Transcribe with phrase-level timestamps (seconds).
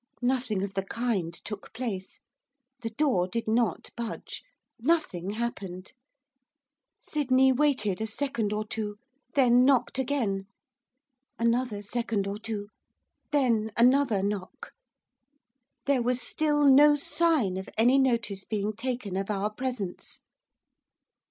[0.23, 2.19] Nothing of the kind took place;
[2.79, 4.41] the door did not budge,
[4.79, 5.93] nothing happened.
[6.99, 8.97] Sydney waited a second or two,
[9.35, 10.47] then knocked again;
[11.37, 12.69] another second or two,
[13.31, 14.71] then another knock.
[15.85, 20.19] There was still no sign of any notice being taken of our presence.